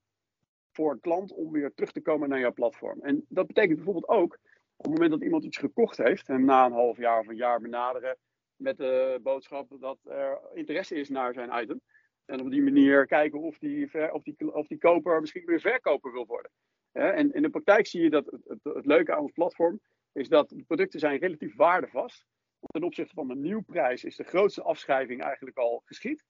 [0.73, 3.01] voor een klant om weer terug te komen naar jouw platform.
[3.01, 4.39] En dat betekent bijvoorbeeld ook
[4.77, 7.37] op het moment dat iemand iets gekocht heeft, en na een half jaar of een
[7.37, 8.17] jaar benaderen
[8.57, 11.81] met de boodschap dat er interesse is naar zijn item.
[12.25, 16.13] En op die manier kijken of die, of die, of die koper misschien weer verkoper
[16.13, 16.51] wil worden.
[16.93, 19.81] En in de praktijk zie je dat het, het, het leuke aan ons platform
[20.13, 22.27] is dat de producten zijn relatief waardevast.
[22.61, 26.25] Ten opzichte van de nieuwprijs is de grootste afschrijving eigenlijk al geschied.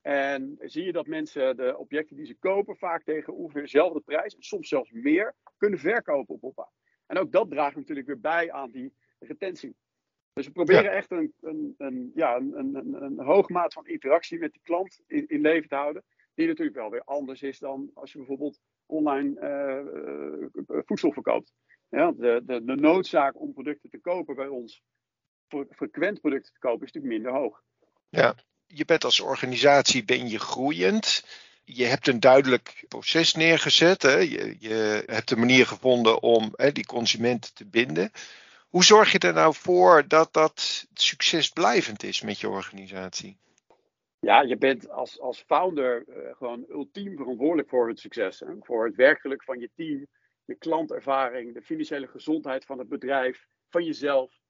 [0.00, 4.34] En zie je dat mensen de objecten die ze kopen vaak tegen ongeveer dezelfde prijs,
[4.34, 6.70] en soms zelfs meer, kunnen verkopen op Oppa.
[7.06, 9.76] En ook dat draagt natuurlijk weer bij aan die retentie.
[10.32, 14.38] Dus we proberen echt een, een, een, ja, een, een, een hoge maat van interactie
[14.38, 16.04] met die klant in, in, leven te houden.
[16.34, 21.52] Die natuurlijk wel weer anders is dan als je bijvoorbeeld online uh, voedsel verkoopt.
[21.92, 24.82] Ja, de, de, de noodzaak om producten te kopen bij ons,
[25.70, 27.62] frequent producten te kopen, is natuurlijk minder hoog.
[28.08, 28.34] Ja,
[28.66, 31.24] je bent als organisatie ben je groeiend
[31.64, 34.02] je hebt een duidelijk proces neergezet.
[34.02, 34.16] Hè?
[34.16, 38.10] Je, je, hebt een manier gevonden om hè, die consumenten te binden.
[38.68, 43.36] Hoe zorg je er nou voor dat dat succesblijvend is met je organisatie?
[44.20, 48.40] Ja, je bent als, als founder uh, gewoon ultiem verantwoordelijk voor het succes.
[48.40, 48.46] Hè?
[48.60, 50.06] Voor het werkelijk van je team,
[50.44, 54.40] je klantervaring, de financiële gezondheid van het bedrijf, van jezelf.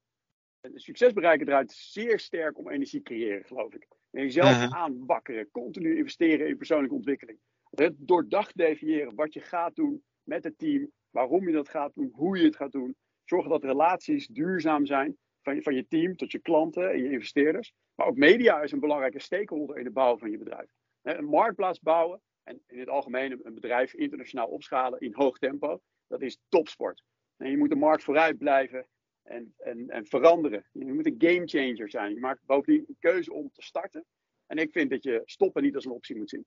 [0.61, 3.87] En succes bereiken draait zeer sterk om energie creëren, geloof ik.
[4.11, 7.39] En jezelf uh aanbakkeren, continu investeren in persoonlijke ontwikkeling.
[7.69, 12.09] Het doordacht definiëren wat je gaat doen met het team, waarom je dat gaat doen,
[12.11, 12.95] hoe je het gaat doen.
[13.23, 17.11] Zorgen dat relaties duurzaam zijn van je, van je team tot je klanten en je
[17.11, 17.73] investeerders.
[17.95, 20.71] Maar ook media is een belangrijke stakeholder in de bouw van je bedrijf.
[21.01, 26.21] Een marktplaats bouwen en in het algemeen een bedrijf internationaal opschalen in hoog tempo, dat
[26.21, 27.03] is topsport.
[27.37, 28.87] En je moet de markt vooruit blijven
[29.23, 30.65] en, en, en veranderen.
[30.71, 32.13] Je moet een game changer zijn.
[32.13, 34.05] Je maakt bovendien een keuze om te starten.
[34.45, 36.45] En ik vind dat je stoppen niet als een optie moet zien.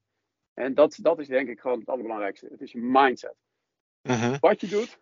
[0.55, 2.49] En dat, dat is denk ik gewoon het allerbelangrijkste.
[2.51, 3.35] Het is je mindset.
[4.03, 4.37] Mhm.
[4.41, 4.99] Wat je doet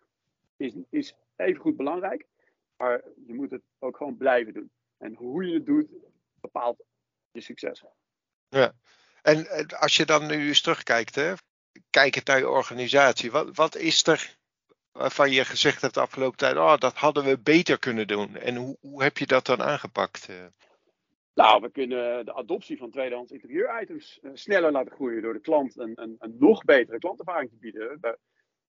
[0.57, 2.25] is, is even goed belangrijk.
[2.77, 4.71] Maar je moet het ook gewoon blijven doen.
[4.97, 5.87] En hoe je het doet
[6.41, 6.83] bepaalt
[7.31, 7.83] je succes.
[8.49, 8.73] Ja.
[9.25, 11.33] En als je dan nu eens terugkijkt, hè,
[11.89, 13.31] kijk naar je organisatie.
[13.31, 14.37] Wat, wat is er
[14.91, 18.35] waarvan je gezegd hebt de afgelopen tijd, oh, dat hadden we beter kunnen doen.
[18.35, 20.29] En hoe, hoe heb je dat dan aangepakt?
[20.29, 20.35] Eh?
[21.33, 25.77] Nou, we kunnen de adoptie van tweedehands interieuritems uh, sneller laten groeien door de klant
[25.77, 27.99] een, een, een nog betere klantervaring te bieden.
[27.99, 28.15] Bij,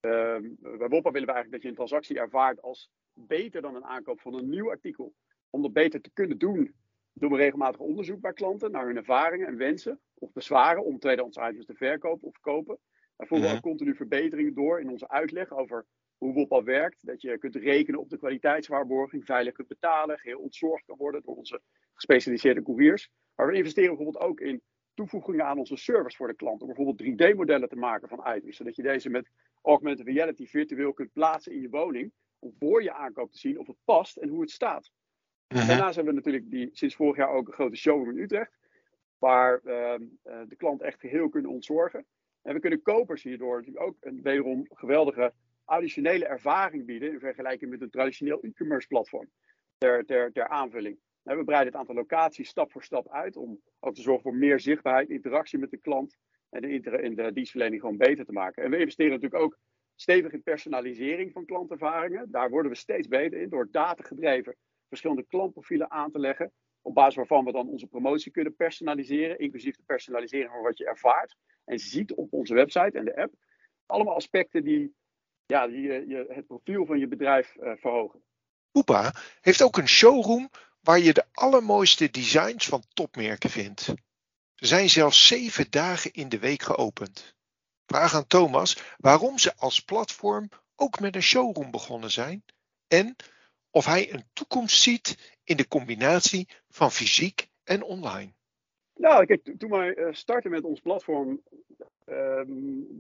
[0.01, 0.37] uh,
[0.79, 4.21] bij Woppa willen we eigenlijk dat je een transactie ervaart als beter dan een aankoop
[4.21, 5.15] van een nieuw artikel.
[5.51, 6.75] Om dat beter te kunnen doen,
[7.19, 11.37] doen we regelmatig onderzoek bij klanten naar hun ervaringen en wensen of bezwaren om tweedehands
[11.37, 12.79] items te verkopen of kopen.
[13.17, 13.57] Daar voeren we mhm.
[13.57, 17.07] ook continu verbeteringen door in onze uitleg over hoe WOPA werkt.
[17.07, 21.37] Dat je kunt rekenen op de kwaliteitswaarborging, veilig kunt betalen, geheel ontzorgd kan worden door
[21.37, 21.61] onze
[21.93, 23.11] gespecialiseerde couriers.
[23.35, 24.63] Maar we investeren bijvoorbeeld ook in
[24.95, 26.61] toevoegingen aan onze service voor de klant.
[26.61, 28.57] Om bijvoorbeeld 3D-modellen te maken van items.
[28.57, 29.31] Zodat je deze met
[29.63, 32.13] augmented reality virtueel kunt plaatsen in je woning.
[32.39, 34.91] Om voor je aankoop te zien of het past en hoe het staat.
[35.49, 35.67] Mhm.
[35.67, 38.59] Daarnaast hebben we natuurlijk die, sinds vorig jaar ook een grote showroom in Utrecht.
[39.19, 42.07] Waar uh, de klant echt geheel kunnen ontzorgen.
[42.43, 45.33] En we kunnen kopers hierdoor natuurlijk ook een wederom geweldige
[45.65, 49.31] additionele ervaring bieden in vergelijking met een traditioneel e-commerce platform
[49.79, 50.99] ter, ter, ter aanvulling.
[51.23, 54.61] We breiden het aantal locaties stap voor stap uit om ook te zorgen voor meer
[54.61, 56.17] zichtbaarheid, interactie met de klant
[56.51, 58.63] en de, in de dienstverlening gewoon beter te maken.
[58.63, 59.59] En we investeren natuurlijk ook
[59.95, 62.31] stevig in personalisering van klantervaringen.
[62.31, 64.57] Daar worden we steeds beter in door datagedreven
[64.89, 66.53] verschillende klantprofielen aan te leggen.
[66.83, 70.87] Op basis waarvan we dan onze promotie kunnen personaliseren, inclusief de personalisering van wat je
[70.87, 73.35] ervaart en ziet op onze website en de app.
[73.87, 74.95] Allemaal aspecten die
[75.47, 78.23] ja, die, eh, je, het profiel van je bedrijf uh, verhogen.
[78.71, 83.83] Poepa heeft ook een showroom waar je de allermooiste designs van topmerken vindt.
[84.55, 87.35] Ze zijn zelfs zeven dagen in de week geopend.
[87.87, 92.45] Vraag aan Thomas waarom ze als platform ook met een showroom begonnen zijn
[92.89, 93.17] en
[93.71, 98.33] of hij een toekomst ziet in de combinatie van fysiek en online.
[98.95, 101.43] Nou, kijk, toen wij eh, startten met ons platform,
[102.05, 102.49] ehm,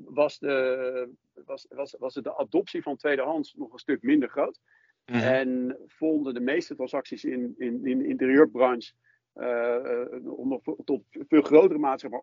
[0.05, 1.09] was, de,
[1.45, 4.61] was, was, was de adoptie van tweedehands nog een stuk minder groot.
[5.07, 5.19] Mhm.
[5.19, 8.93] En vonden de meeste transacties in, in, in de interieurbranche
[9.35, 10.05] uh,
[10.85, 12.23] tot veel grotere mate maar,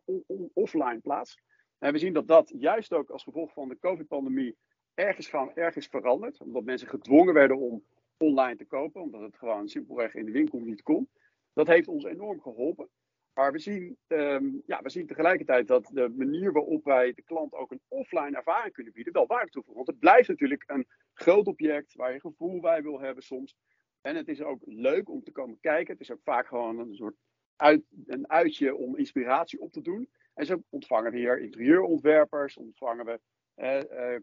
[0.54, 1.38] offline plaats.
[1.80, 4.56] En we zien dat dat juist ook als gevolg van de COVID-pandemie
[4.94, 6.42] ergens, gaan, ergens verandert.
[6.42, 7.84] Omdat mensen gedwongen werden om
[8.18, 11.10] online te kopen, omdat het gewoon simpelweg in de winkel niet kon.
[11.54, 12.90] Dat heeft ons enorm geholpen.
[13.34, 17.54] Maar we zien, ehm, ja, we zien tegelijkertijd dat de manier waarop wij de klant
[17.54, 19.76] ook een offline ervaring kunnen bieden, wel waarde toevoegt.
[19.76, 23.56] Want het blijft natuurlijk een groot object waar je gevoel bij wil hebben soms.
[24.02, 25.94] En het is ook leuk om te komen kijken.
[25.94, 27.16] Het is ook vaak gewoon een soort
[27.56, 30.10] uit, een uitje om inspiratie op te doen.
[30.34, 33.20] En zo ontvangen we hier interieurontwerpers, ontvangen we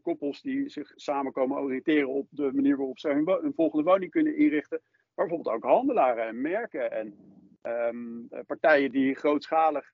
[0.03, 4.37] koppels die zich samen komen oriënteren op de manier waarop ze hun, volgende woning kunnen
[4.37, 4.81] inrichten.
[5.15, 7.15] Maar bijvoorbeeld ook handelaren en merken en
[7.63, 9.91] um, partijen die grootschalig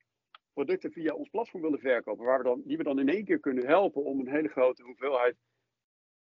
[0.52, 3.40] producten via ons platform willen verkopen, waar we dan, die we dan in één keer
[3.40, 5.36] kunnen helpen om een hele grote hoeveelheid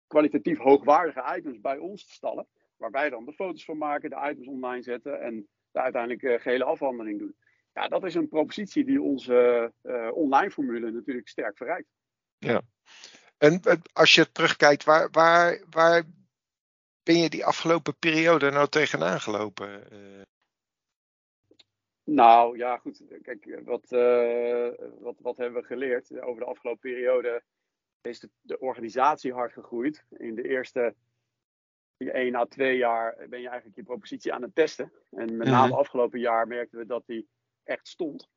[0.07, 2.47] kwalitatief hoogwaardige items bij ons te stallen.
[2.77, 6.41] Waar wij dan de foto's van maken, de items online zetten en de uiteindelijk uh,
[6.41, 7.35] gehele afhandeling doen.
[7.73, 11.89] Ja, dat is een propositie die onze uh, online formule natuurlijk sterk verrijkt.
[12.41, 12.63] Ja,
[13.39, 13.61] en
[13.93, 16.03] als je terugkijkt, waar, waar, waar
[17.03, 19.87] ben je die afgelopen periode nou tegenaan gelopen?
[22.05, 23.03] Nou ja, goed.
[23.23, 26.21] Kijk, wat, uh, wat, wat hebben we geleerd?
[26.21, 27.43] Over de afgelopen periode
[28.01, 30.05] is de, de organisatie hard gegroeid.
[30.09, 30.95] In de eerste
[31.97, 34.93] 1 à 2 jaar ben je eigenlijk je propositie aan het testen.
[35.11, 35.79] En met name mhm.
[35.79, 37.29] afgelopen jaar merkten we dat die
[37.63, 38.29] echt stond.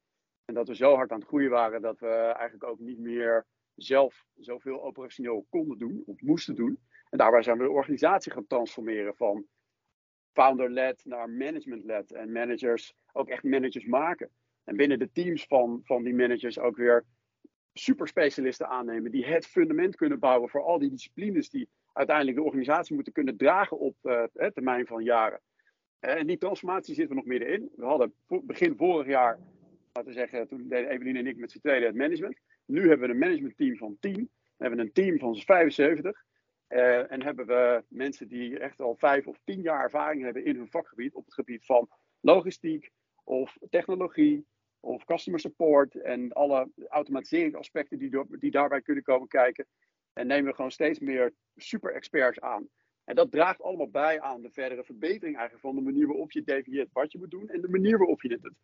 [0.46, 3.46] En dat we zo hard aan het groeien waren dat we eigenlijk ook niet meer
[3.75, 6.79] zelf zoveel operationeel konden doen of moesten doen.
[7.09, 9.45] En daarbij zijn we de organisatie gaan transformeren van
[10.31, 12.12] founder-led naar management-led.
[12.12, 14.29] En managers ook echt managers maken.
[14.63, 17.05] En binnen de teams van, van die managers ook weer
[17.73, 22.95] superspecialisten aannemen die het fundament kunnen bouwen voor al die disciplines die uiteindelijk de organisatie
[22.95, 25.41] moeten kunnen dragen op uh, termijn van jaren.
[25.99, 27.69] Eh, en die transformatie zitten we nog middenin.
[27.75, 29.39] We hadden begin vorig jaar,
[29.93, 32.39] laten we zeggen, toen deden Evelien en ik met z'n tweeën het management.
[32.65, 34.30] Nu hebben we een managementteam van 10.
[34.58, 36.23] We hebben een team van 75.
[36.69, 40.56] Uh, en hebben we mensen die echt al vijf of tien jaar ervaring hebben in
[40.56, 42.91] hun vakgebied op het gebied van logistiek
[43.23, 44.45] of technologie
[44.80, 49.67] of customer support en alle automatiseringsaspecten die, die daarbij kunnen komen kijken.
[50.13, 52.69] En nemen we gewoon steeds meer super experts aan.
[53.04, 56.43] En dat draagt allemaal bij aan de verdere verbetering eigenlijk van de manier waarop je
[56.43, 58.58] definieert wat je moet doen en de manier waarop je dit doet.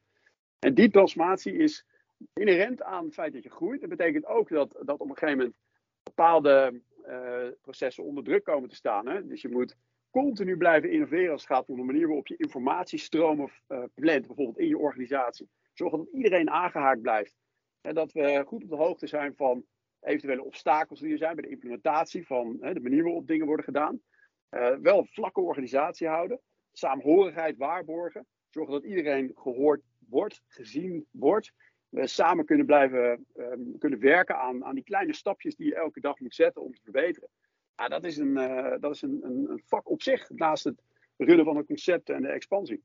[0.59, 1.85] En die transformatie is
[2.33, 3.81] inherent aan het feit dat je groeit.
[3.81, 5.57] Dat betekent ook dat, dat op een gegeven moment
[6.03, 9.07] bepaalde uh, processen onder druk komen te staan.
[9.07, 9.27] Hè?
[9.27, 9.75] Dus je moet
[10.09, 14.57] continu blijven innoveren als het gaat om de manier waarop je informatiestromen uh, plant, bijvoorbeeld
[14.57, 15.49] in je organisatie.
[15.73, 17.35] Zorgen dat iedereen aangehaakt blijft.
[17.81, 19.65] En dat we goed op de hoogte zijn van
[19.99, 23.65] eventuele obstakels die er zijn bij de implementatie van hè, de manier waarop dingen worden
[23.65, 24.01] gedaan.
[24.49, 31.53] Uh, wel een vlakke organisatie houden, saamhorigheid waarborgen, zorgen dat iedereen gehoord wordt, gezien wordt.
[31.89, 35.99] We samen kunnen blijven um, kunnen werken aan, aan die kleine stapjes die je elke
[35.99, 37.29] dag moet zetten om te verbeteren.
[37.75, 40.81] Ja, dat is, een, uh, dat is een, een, een, vak op zich, naast het
[41.17, 42.83] runnen van een concept en de expansie.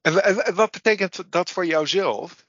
[0.00, 2.46] En, en wat betekent dat voor jouzelf?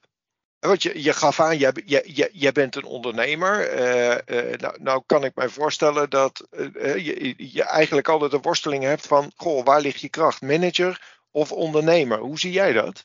[0.59, 3.73] Want je, je gaf aan, jij, je, je, bent een ondernemer.
[3.73, 8.83] Uh, uh, nou, nou, kan ik mij voorstellen dat je, je, eigenlijk altijd een worsteling
[8.83, 10.41] hebt van, goh, waar ligt je kracht?
[10.41, 12.19] Manager of ondernemer?
[12.19, 13.03] Hoe zie jij dat?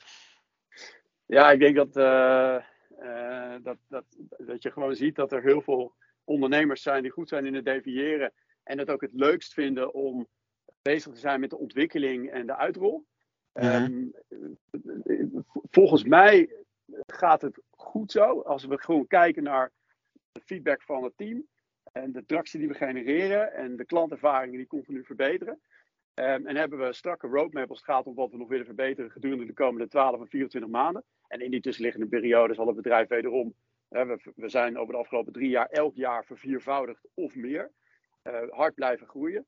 [1.27, 1.97] Ja, ik denk dat,
[3.63, 4.05] dat, dat,
[4.39, 7.65] dat je gewoon ziet dat er heel veel ondernemers zijn die goed zijn in het
[7.65, 8.33] deviëren.
[8.63, 10.27] En het ook het leukst vinden om
[10.83, 13.05] bezig te zijn met de ontwikkeling en de uitrol.
[13.53, 14.15] Mm
[15.71, 16.51] volgens mij
[17.07, 18.41] gaat het goed zo.
[18.41, 19.73] Als we gewoon kijken naar
[20.33, 21.47] de feedback van het team
[21.93, 25.61] en de tractie die we genereren en de klantervaringen die continu verbeteren.
[26.15, 29.11] Um, en hebben we strakke roadmap als het gaat om wat we nog willen verbeteren
[29.11, 31.05] gedurende de komende 12 en 24 maanden.
[31.29, 33.55] En in die tussenliggende periode zal het bedrijf wederom,
[33.89, 37.73] we, we, zijn over de afgelopen drie jaar elk jaar verviervoudigd of meer,
[38.23, 39.47] uh, hard blijven groeien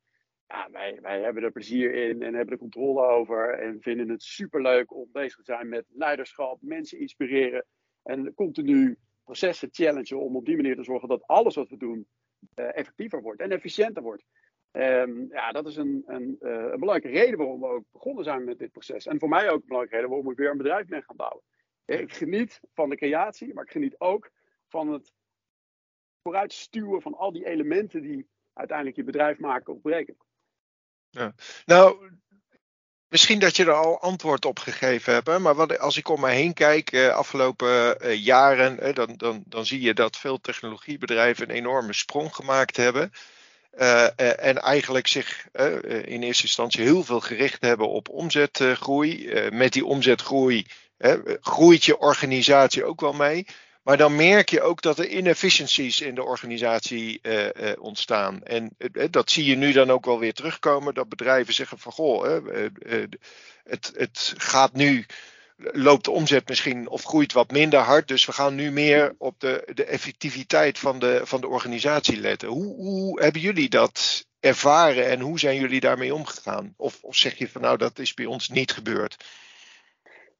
[0.49, 3.59] ja, wij, wij hebben er plezier in en hebben er controle over.
[3.59, 7.65] En vinden het superleuk om bezig te zijn met leiderschap, mensen inspireren.
[8.03, 12.07] En continu processen challengen om op die manier te zorgen dat alles wat we doen
[12.55, 14.25] uh, effectiever wordt en efficiënter wordt.
[14.73, 18.45] Um, ja, dat is een, een, uh, een, belangrijke reden waarom we ook begonnen zijn
[18.45, 19.07] met dit proces.
[19.07, 21.43] En voor mij ook een belangrijke reden waarom ik weer een bedrijf ben gaan bouwen.
[21.89, 24.31] Ik geniet van de creatie, maar ik geniet ook
[24.69, 25.13] van het
[26.23, 30.17] vooruitstuwen van al die elementen die uiteindelijk je bedrijf maken of breken.
[31.65, 32.19] Nou,
[33.09, 36.55] Misschien dat je er al antwoord op gegeven hebt, maar als ik om me heen
[36.55, 41.57] kijk, eh, afgelopen eh, jaren, eh, dan, dan, dan zie je dat veel technologiebedrijven een
[41.57, 43.13] enorme sprong gemaakt hebben.
[43.79, 45.49] Uh, en eigenlijk zich
[46.05, 49.31] in eerste instantie heel veel gericht hebben op omzetgroei.
[49.51, 50.67] met die omzetgroei
[51.41, 53.47] groeit je organisatie ook wel mee.
[53.89, 58.43] Maar dan merk je ook dat er inefficiencies in de organisatie uh, uh, ontstaan.
[58.43, 60.95] En uh, dat zie je nu dan ook wel weer terugkomen.
[60.95, 62.41] Dat bedrijven zeggen van goh,
[63.65, 65.07] het, het gaat nu,
[65.57, 68.09] loopt de omzet misschien of groeit wat minder hard.
[68.09, 72.49] Dus we gaan nu meer op de, de effectiviteit van de, van de organisatie letten.
[72.49, 76.75] Hoe, hoe hebben jullie dat ervaren en hoe zijn jullie daarmee omgegaan?
[76.77, 79.17] Of, of zeg je van nou dat is bij ons niet gebeurd?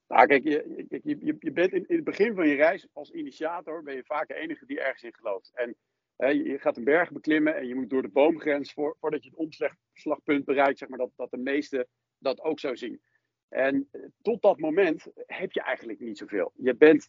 [0.09, 3.95] Nou, kijk, je, je, je bent in, het begin van je reis als initiator ben
[3.95, 5.51] je vaak de enige die ergens in gelooft.
[5.55, 5.77] En
[6.17, 9.31] hè, je gaat een berg beklimmen en je moet door de boomgrens voor, voordat je
[9.31, 11.87] het omslagpunt bereikt, zeg maar, dat, dat de meesten
[12.19, 13.01] dat ook zo zien.
[13.49, 16.53] En eh, tot dat moment heb je eigenlijk niet zoveel.
[16.57, 17.09] Je bent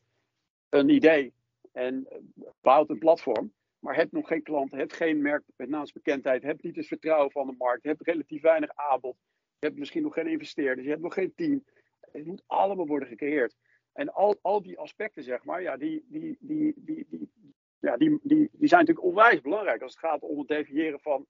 [0.69, 1.33] een idee
[1.71, 2.17] en eh,
[2.61, 6.75] bouwt een platform, maar hebt nog geen klant, hebt geen merk met naamsbekendheid, hebt niet
[6.75, 9.17] het vertrouwen van de markt, hebt relatief weinig aanbod,
[9.59, 11.63] hebt misschien nog geen investeerders, je hebt nog geen team.
[12.11, 13.55] Het moet allemaal worden gecreëerd.
[13.93, 17.31] En al, al die aspecten, zeg maar, ja, die, die, die, die, die,
[17.79, 21.27] ja, die, die, die zijn natuurlijk onwijs belangrijk als het gaat om het definiëren van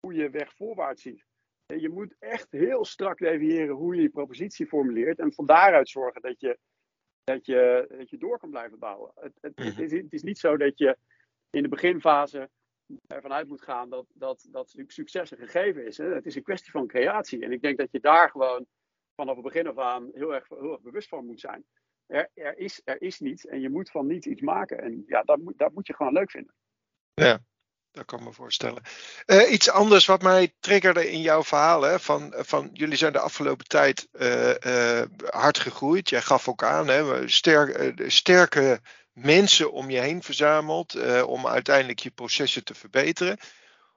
[0.00, 1.24] hoe je weg voorwaarts ziet.
[1.66, 6.22] Je moet echt heel strak definiëren hoe je je propositie formuleert en van daaruit zorgen
[6.22, 6.58] dat je,
[7.24, 9.12] dat je, dat je door kan blijven bouwen.
[9.14, 9.82] Het, het, het, mhm.
[9.82, 10.96] is, het is niet zo dat je
[11.50, 12.50] in de beginfase
[13.06, 15.98] ervan uit moet gaan dat, dat, dat succes een gegeven is.
[15.98, 16.14] Hè?
[16.14, 17.44] Het is een kwestie van creatie.
[17.44, 18.66] En ik denk dat je daar gewoon
[19.16, 21.64] vanaf het begin af aan heel erg, heel erg bewust van moet zijn.
[22.06, 24.82] Er, er, is, er is niets en je moet van niets iets maken.
[24.82, 26.54] En ja, dat moet, dat moet je gewoon leuk vinden.
[27.14, 27.38] Ja,
[27.90, 28.82] dat kan me voorstellen.
[29.26, 31.82] Uh, iets anders wat mij triggerde in jouw verhaal.
[31.82, 36.08] Hè, van, van jullie zijn de afgelopen tijd uh, uh, hard gegroeid.
[36.08, 38.80] Jij gaf ook aan, hè, sterk, sterke
[39.12, 41.22] mensen om je heen verzameld.
[41.24, 43.38] om uiteindelijk je processen te verbeteren.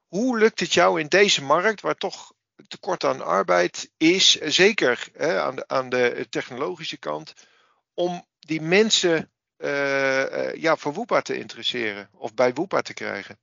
[0.07, 2.33] Hoe lukt het jou in deze markt, waar toch
[2.69, 7.33] tekort aan arbeid is, zeker hè, aan, de, aan de technologische kant,
[7.93, 13.39] om die mensen uh, ja, voor Woepa te interesseren of bij Woepa te krijgen.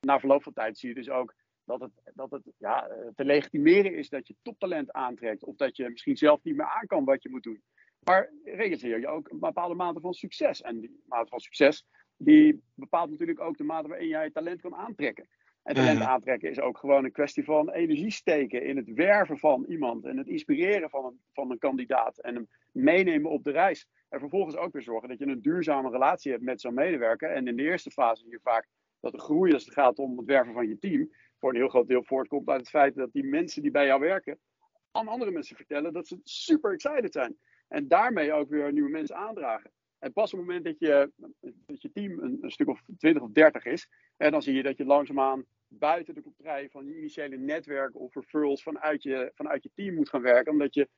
[0.00, 3.94] Na verloop van tijd zie je dus ook dat het, dat het ja, te legitimeren
[3.94, 5.44] is dat je toptalent aantrekt.
[5.44, 7.62] Of dat je misschien zelf niet meer aan kan wat je moet doen.
[8.04, 10.60] Maar realiseer je ook een bepaalde mate van succes.
[10.60, 11.84] En die mate van succes
[12.16, 15.28] die bepaalt natuurlijk ook de mate waarin jij talent kan aantrekken.
[15.66, 16.08] En talent mhm.
[16.08, 20.16] aantrekken is ook gewoon een kwestie van energie steken in het werven van iemand en
[20.16, 23.88] het inspireren van een, van een kandidaat en hem meenemen op de reis.
[24.08, 27.30] En vervolgens ook weer zorgen dat je een duurzame relatie hebt met zo'n medewerker.
[27.30, 28.68] En in de eerste fase zie je vaak
[29.00, 31.68] dat de groei als het gaat om het werven van je team voor een heel
[31.68, 34.38] groot deel voortkomt uit het feit dat die mensen die bij jou werken
[34.90, 37.36] aan andere mensen vertellen dat ze super excited zijn.
[37.68, 39.70] En daarmee ook weer nieuwe mensen aandragen.
[39.98, 41.12] En pas op het moment dat je,
[41.66, 44.62] dat je team een, een stuk of 20 of 30 is, en dan zie je
[44.62, 49.62] dat je langzaamaan buiten de contraille van je initiële netwerk of referrals vanuit je, vanuit
[49.62, 50.52] je team moet gaan werken.
[50.52, 50.88] Omdat je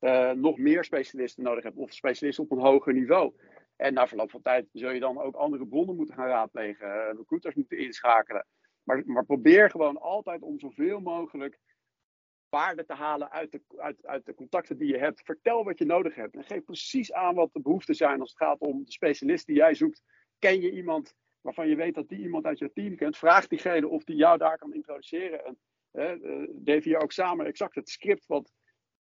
[0.00, 3.34] uh, nog meer specialisten nodig hebt of specialisten op een hoger niveau.
[3.76, 7.10] En na verloop van tijd zul je dan ook andere bronnen moeten gaan raadplegen, uh,
[7.16, 8.46] recruiters moeten inschakelen.
[8.82, 11.58] Maar, maar probeer gewoon altijd om zoveel mogelijk
[12.48, 15.22] waarde te halen uit de, uit, uit de contacten die je hebt.
[15.24, 18.38] Vertel wat je nodig hebt en geef precies aan wat de behoeften zijn als het
[18.38, 20.02] gaat om de specialist die jij zoekt.
[20.38, 23.88] Ken je iemand waarvan je weet dat die iemand uit je team kent, vraag diegene
[23.88, 25.44] of die jou daar kan introduceren.
[25.44, 25.58] En
[26.64, 28.52] uh, je ook samen exact het script wat,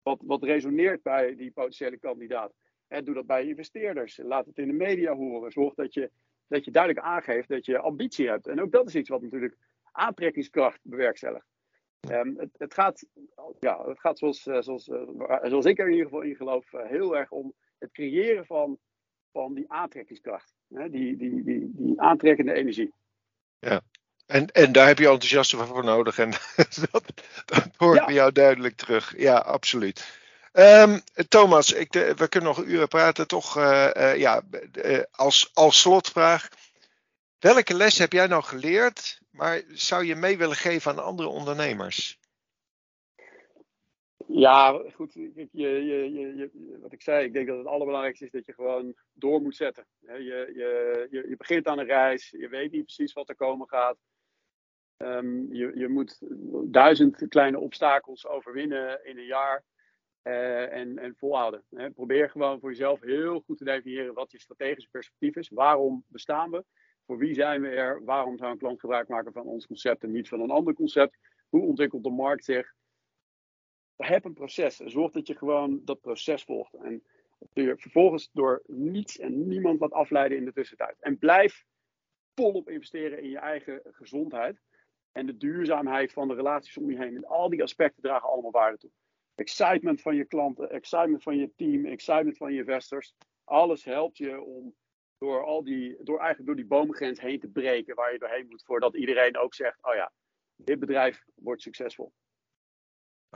[0.03, 2.53] wat, wat resoneert bij die potentiële kandidaat.
[2.89, 4.17] En doe dat bij investeerders.
[4.23, 5.53] Laat het in de media horen.
[5.53, 6.11] Zorg dat je,
[6.47, 8.47] dat je duidelijk aangeeft dat je ambitie hebt.
[8.47, 9.57] En ook dat is iets wat natuurlijk
[9.93, 11.47] aantrekkingskracht bewerkstelligt.
[12.11, 13.07] Um, het, het, gaat,
[13.61, 16.71] ja, het gaat zoals, eh, zoals, uh, zoals ik er in ieder geval in geloof,
[16.71, 18.79] heel erg om het creëren van,
[19.33, 20.56] van die aantrekkingskracht.
[20.75, 22.93] Hè, die, die, die, die aantrekkende energie.
[23.59, 23.81] Ja,
[24.27, 26.19] en, en daar heb je enthousiasme voor nodig.
[26.19, 26.31] En
[26.91, 27.05] dat,
[27.45, 29.15] dat hoort bij jou duidelijk terug.
[29.17, 30.25] Ja, absoluut.
[30.53, 33.27] Um, Thomas, ik, we kunnen nog uren praten.
[33.27, 34.43] Toch uh, uh, ja,
[34.85, 36.49] uh, als, als slotvraag.
[37.39, 42.19] Welke les heb jij nou geleerd, maar zou je mee willen geven aan andere ondernemers?
[44.27, 45.13] Ja, goed.
[45.13, 48.95] Je, je, je, wat ik zei, ik denk dat het allerbelangrijkste is dat je gewoon
[49.13, 49.87] door moet zetten.
[50.01, 53.99] Je, begint aan een reis, je weet niet precies wat er komen gaat.
[54.97, 56.19] Um, je, moet
[56.65, 59.65] duizend kleine obstakels overwinnen in een jaar
[60.23, 61.65] uh, en, en volhouden.
[61.71, 61.91] Hè.
[61.91, 65.49] Probeer gewoon voor jezelf heel goed te definiëren wat je strategische perspectief is.
[65.49, 66.65] Waarom bestaan we?
[67.07, 68.05] Voor wie zijn we er?
[68.05, 71.19] Waarom zou een klant gebruik maken van ons concept en niet van een ander concept?
[71.49, 72.75] Hoe ontwikkelt de markt zich?
[73.97, 76.75] Heb een proces zorg dat je gewoon dat proces volgt.
[76.75, 77.03] En
[77.53, 80.97] je vervolgens door niets en niemand laat afleiden in de tussentijd.
[81.01, 81.65] En blijf
[82.35, 84.61] volop investeren in je eigen gezondheid.
[85.13, 87.17] En de duurzaamheid van de relaties om je heen.
[87.17, 88.91] En al die aspecten dragen allemaal waarde toe.
[89.35, 93.15] Excitement van je klanten, excitement van je team, excitement van je investors.
[93.45, 94.75] Alles helpt je om
[95.19, 98.65] door, al die, door eigenlijk door die boomgrens heen te breken waar je doorheen moet.
[98.65, 100.13] Voordat iedereen ook zegt, oh ja,
[100.57, 102.13] dit bedrijf wordt succesvol.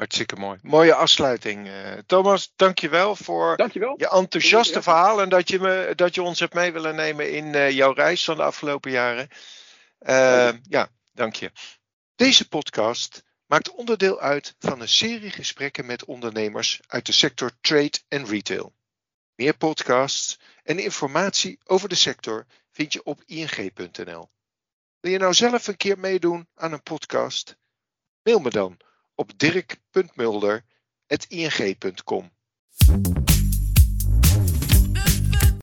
[0.00, 0.58] Hartstikke mooi.
[0.62, 1.66] Mooie afsluiting.
[1.66, 3.94] Uh, Thomas, dankjewel voor dankjewel.
[3.96, 7.44] je enthousiaste verhaal en dat je, me, dat je ons hebt mee willen nemen in
[7.44, 9.28] uh, jouw reis van de afgelopen jaren.
[10.00, 11.52] Uh, ja, dank je.
[12.14, 17.98] Deze podcast maakt onderdeel uit van een serie gesprekken met ondernemers uit de sector trade
[18.08, 18.74] en retail.
[19.34, 24.30] Meer podcasts en informatie over de sector vind je op ing.nl.
[25.00, 27.56] Wil je nou zelf een keer meedoen aan een podcast?
[28.22, 28.78] Mail me dan
[29.20, 32.30] op dirk.mulder.ing.com.